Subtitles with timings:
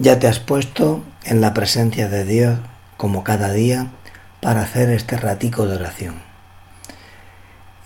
[0.00, 2.58] Ya te has puesto en la presencia de Dios
[2.96, 3.88] como cada día
[4.40, 6.22] para hacer este ratico de oración.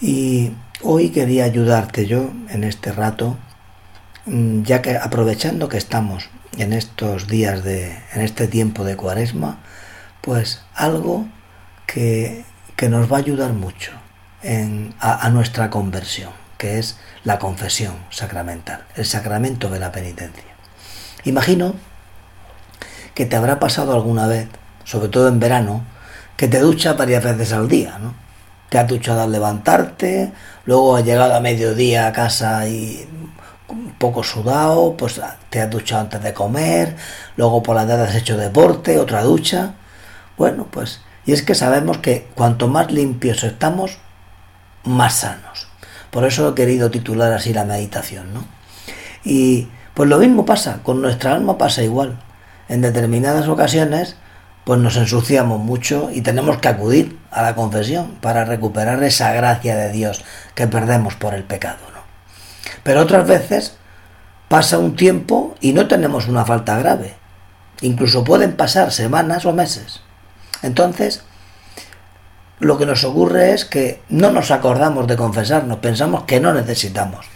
[0.01, 3.37] Y hoy quería ayudarte yo en este rato,
[4.27, 9.59] mm, ya que aprovechando que estamos en estos días de, en este tiempo de cuaresma,
[10.21, 11.27] pues algo
[11.85, 12.45] que,
[12.77, 13.91] que nos va a ayudar mucho
[14.45, 20.55] en, a nuestra conversión, que es la confesión sacramental, el sacramento de la penitencia.
[21.25, 21.75] Imagino
[23.15, 24.49] que te habrá pasado alguna vez,
[24.85, 25.85] sobre todo en verano,
[26.37, 28.15] que te duchas varias veces al día, ¿no?
[28.69, 30.33] Te has duchado al levantarte,
[30.65, 33.09] luego has llegado a mediodía a casa y
[33.69, 36.97] un poco sudado, pues te has duchado antes de comer,
[37.37, 39.75] luego por la tarde has hecho deporte, otra ducha.
[40.37, 43.99] Bueno, pues, y es que sabemos que cuanto más limpios estamos,
[44.83, 45.69] más sanos.
[46.11, 48.45] Por eso he querido titular así la meditación, ¿no?
[49.25, 52.19] Y pues lo mismo pasa, con nuestra alma pasa igual
[52.69, 54.17] en determinadas ocasiones
[54.65, 59.77] pues nos ensuciamos mucho y tenemos que acudir a la confesión para recuperar esa gracia
[59.77, 61.79] de Dios que perdemos por el pecado.
[61.93, 62.01] ¿no?
[62.83, 63.77] Pero otras veces
[64.49, 67.15] pasa un tiempo y no tenemos una falta grave.
[67.83, 70.01] Incluso pueden pasar semanas o meses.
[70.63, 71.25] Entonces,
[72.59, 77.27] lo que nos ocurre es que no nos acordamos de confesarnos, pensamos que no necesitamos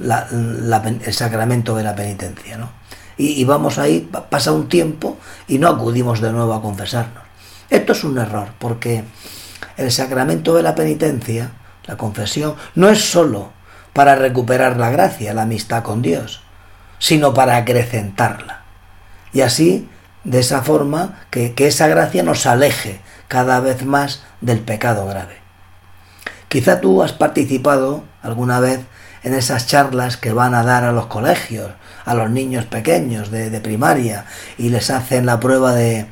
[0.00, 2.56] el sacramento de la penitencia.
[2.56, 2.70] ¿no?
[3.22, 7.22] Y, vamos ahí, pasa un tiempo y no acudimos de nuevo a confesarnos.
[7.70, 9.04] Esto es un error, porque
[9.76, 11.52] el sacramento de la penitencia,
[11.86, 13.52] la confesión, no es sólo
[13.92, 16.42] para recuperar la gracia, la amistad con Dios,
[16.98, 18.62] sino para acrecentarla.
[19.32, 19.88] Y así,
[20.24, 25.36] de esa forma, que, que esa gracia nos aleje cada vez más del pecado grave.
[26.48, 28.80] Quizá tú has participado alguna vez
[29.22, 31.70] en esas charlas que van a dar a los colegios,
[32.04, 34.24] a los niños pequeños de, primaria,
[34.58, 36.06] y les hacen la prueba de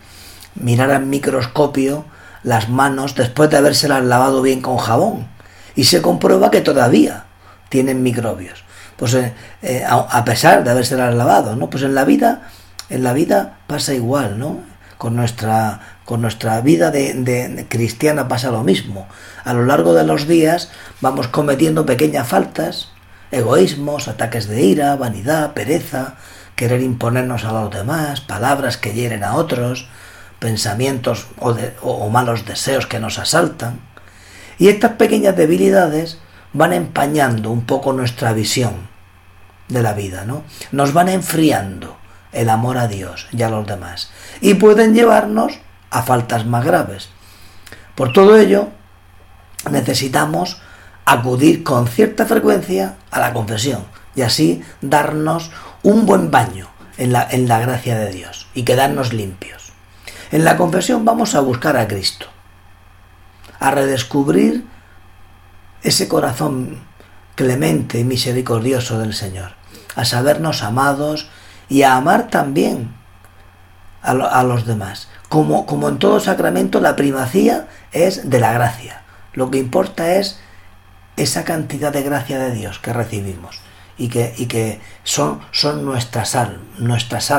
[0.54, 2.04] mirar al microscopio
[2.42, 5.26] las manos después de habérselas lavado bien con jabón.
[5.74, 7.24] Y se comprueba que todavía
[7.68, 8.64] tienen microbios.
[8.96, 9.32] Pues eh,
[9.62, 11.70] eh, a, pesar de habérselas lavado, ¿no?
[11.70, 12.42] Pues en la vida,
[12.90, 14.60] en la vida pasa igual, ¿no?
[14.98, 19.06] Con nuestra, con nuestra vida de cristiana pasa lo mismo.
[19.44, 20.68] A lo largo de los días
[21.00, 22.90] vamos cometiendo pequeñas faltas,
[23.30, 26.16] egoísmos, ataques de ira, vanidad, pereza,
[26.56, 29.88] querer imponernos a los demás, palabras que hieren a otros,
[30.38, 33.80] pensamientos o, malos deseos que nos asaltan.
[34.58, 36.18] Y estas pequeñas debilidades
[36.52, 38.88] van empañando un poco nuestra visión
[39.68, 40.42] de la vida, ¿no?
[40.72, 41.96] Nos van enfriando
[42.32, 44.10] el amor a Dios y a los demás.
[44.40, 47.08] Y pueden llevarnos a faltas más graves.
[47.94, 48.68] Por todo ello,
[49.70, 50.60] necesitamos
[51.12, 53.84] acudir con cierta frecuencia a la confesión
[54.14, 55.50] y así darnos
[55.82, 59.72] un buen baño en la, en la gracia de Dios y quedarnos limpios.
[60.30, 62.26] En la confesión vamos a buscar a Cristo,
[63.58, 64.64] a redescubrir
[65.82, 66.78] ese corazón
[67.34, 69.52] clemente y misericordioso del Señor,
[69.96, 71.28] a sabernos amados
[71.68, 72.94] y a amar también
[74.02, 75.08] a, a los demás.
[75.28, 79.02] Como, como en todo sacramento, la primacía es de la gracia.
[79.32, 80.40] Lo que importa es
[81.22, 83.60] esa cantidad de gracia de Dios que recibimos
[83.98, 86.36] y que, y que son, son nuestras,
[86.78, 87.30] nuestras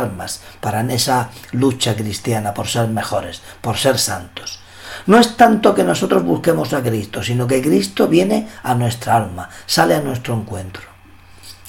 [0.60, 4.60] para en esa lucha cristiana por ser mejores, por ser santos.
[5.08, 9.50] No es tanto que nosotros busquemos a Cristo, sino que Cristo viene a nuestra alma,
[9.66, 10.84] sale a nuestro encuentro.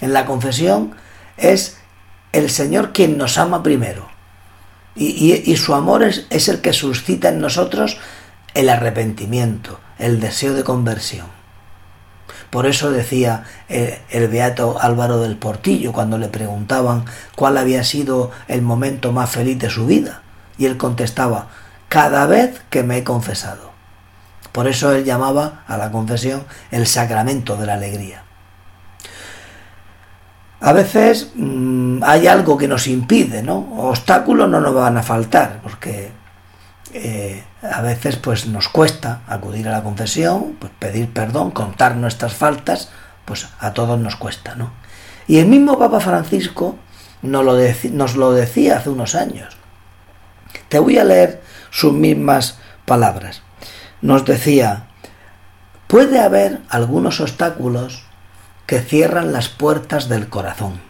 [0.03, 0.95] En la confesión
[1.39, 1.79] es
[2.33, 4.11] el Señor quien nos ama primero.
[4.95, 7.97] Y, y, su amor es, es el que suscita en nosotros
[8.53, 11.27] el arrepentimiento, el deseo de conversión.
[12.53, 18.31] Por eso decía eh, el beato Álvaro del Portillo cuando le preguntaban cuál había sido
[18.47, 20.21] el momento más feliz de su vida.
[20.59, 21.49] Y él contestaba,
[21.89, 23.71] cada vez que me he confesado.
[24.53, 28.23] Por eso él llamaba a la confesión el sacramento de la alegría.
[30.61, 33.67] A veces mm, hay algo que nos impide, ¿no?
[33.79, 36.13] Obstáculos no nos van a faltar, porque
[36.93, 42.35] eh, a veces pues nos cuesta acudir a la confesión, pues pedir perdón, contar nuestras
[42.35, 42.91] faltas,
[43.25, 44.73] pues a todos nos cuesta, ¿no?
[45.27, 46.77] Y el mismo Papa Francisco
[47.23, 47.57] nos lo,
[47.93, 49.57] nos lo decía hace unos años.
[50.69, 53.43] Te voy a leer sus mismas palabras.
[54.01, 54.89] Nos decía,
[55.87, 58.05] puede haber algunos obstáculos
[58.67, 60.81] que cierran las puertas del corazón.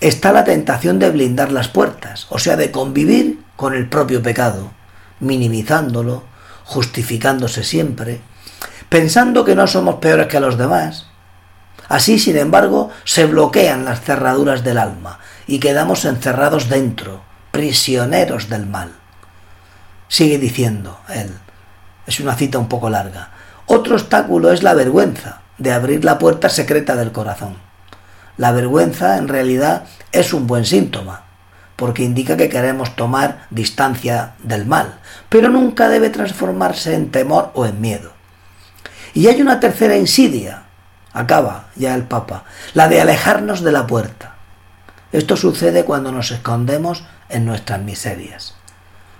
[0.00, 4.72] Está la tentación de blindar las puertas, o sea, de convivir con el propio pecado,
[5.20, 6.24] minimizándolo,
[6.64, 8.20] justificándose siempre,
[8.88, 11.06] pensando que no somos peores que los demás.
[11.88, 18.66] Así, sin embargo, se bloquean las cerraduras del alma y quedamos encerrados dentro, prisioneros del
[18.66, 18.92] mal.
[20.08, 21.30] Sigue diciendo él,
[22.06, 23.30] es una cita un poco larga,
[23.66, 27.56] otro obstáculo es la vergüenza de abrir la puerta secreta del corazón.
[28.36, 31.23] La vergüenza en realidad es un buen síntoma,
[31.76, 34.98] porque indica que queremos tomar distancia del mal,
[35.28, 38.12] pero nunca debe transformarse en temor o en miedo.
[39.12, 40.64] Y hay una tercera insidia,
[41.12, 42.44] acaba ya el Papa,
[42.74, 44.34] la de alejarnos de la puerta.
[45.12, 48.54] Esto sucede cuando nos escondemos en nuestras miserias.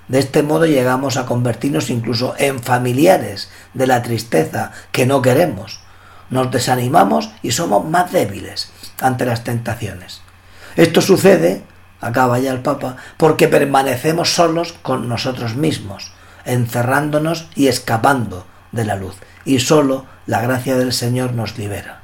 [0.09, 5.81] De este modo llegamos a convertirnos incluso en familiares de la tristeza que no queremos.
[6.31, 8.71] Nos desanimamos y somos más débiles
[9.01, 10.21] ante las tentaciones.
[10.77, 11.63] Esto sucede,
[12.01, 16.13] acaba ya el Papa, porque permanecemos solos con nosotros mismos,
[16.45, 19.17] encerrándonos y escapando de la luz.
[19.45, 22.01] Y solo la gracia del Señor nos libera.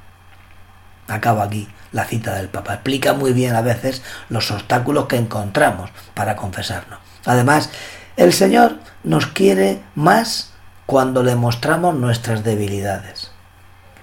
[1.08, 2.74] Acaba aquí la cita del Papa.
[2.74, 6.98] Explica muy bien a veces los obstáculos que encontramos para confesarnos.
[7.24, 7.70] Además,
[8.16, 10.52] el Señor nos quiere más
[10.86, 13.30] cuando le mostramos nuestras debilidades.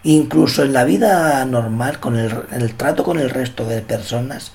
[0.04, 4.54] Incluso en la vida normal, con el, el trato con el resto de personas,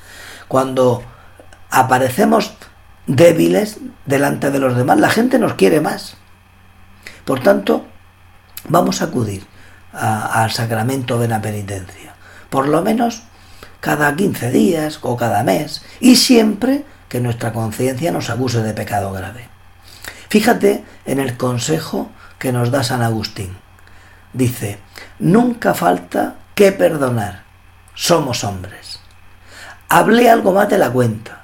[0.48, 1.02] cuando
[1.72, 2.54] aparecemos
[3.06, 6.16] débiles delante de los demás, la gente nos quiere más.
[7.24, 7.86] Por tanto,
[8.68, 9.46] vamos a acudir
[9.92, 12.14] al sacramento de la penitencia,
[12.50, 13.24] por lo menos
[13.80, 19.12] cada 15 días o cada mes, y siempre que nuestra conciencia nos abuse de pecado
[19.12, 19.48] grave.
[20.28, 23.56] Fíjate en el consejo que nos da San Agustín.
[24.32, 24.78] Dice,
[25.18, 27.42] nunca falta que perdonar.
[27.94, 29.00] Somos hombres.
[29.88, 31.41] Hablé algo más de la cuenta.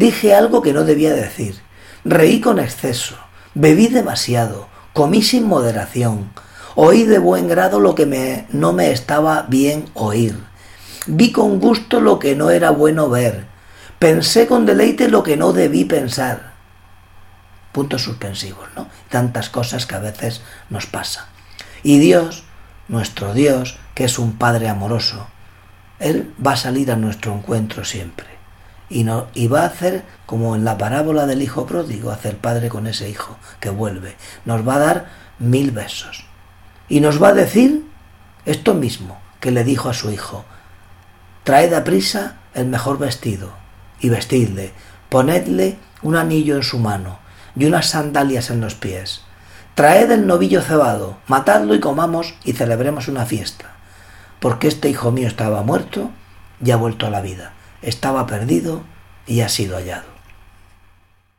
[0.00, 1.60] Dije algo que no debía decir.
[2.06, 3.16] Reí con exceso.
[3.52, 4.66] Bebí demasiado.
[4.94, 6.30] Comí sin moderación.
[6.74, 10.42] Oí de buen grado lo que no me estaba bien oír.
[11.06, 13.44] Vi con gusto lo que no era bueno ver.
[13.98, 16.54] Pensé con deleite lo que no debí pensar.
[17.70, 18.88] Puntos suspensivos, ¿no?
[19.10, 21.28] Tantas cosas que a veces nos pasa.
[21.82, 22.44] Y Dios,
[22.88, 25.26] nuestro Dios, que es un Padre amoroso,
[25.98, 28.29] Él va a salir a nuestro encuentro siempre.
[28.92, 29.04] Y,
[29.46, 33.36] va a hacer como en la parábola del hijo pródigo, hacer padre con ese hijo
[33.60, 34.16] que vuelve.
[34.44, 35.06] Nos va a dar
[35.38, 36.24] mil besos.
[36.88, 37.86] Y nos va a decir
[38.46, 40.44] esto mismo que le dijo a su hijo.
[41.44, 43.52] Traed a prisa el mejor vestido
[44.00, 44.72] y vestidle,
[45.08, 47.20] ponedle un anillo en su mano
[47.54, 49.22] y unas sandalias en los pies.
[49.76, 53.66] Traed el novillo cebado, matadlo y comamos y celebremos una fiesta.
[54.40, 56.10] Porque este hijo mío estaba muerto
[56.62, 57.52] y ha vuelto a la vida.
[57.82, 58.82] Estaba perdido
[59.26, 60.09] y ha sido hallado.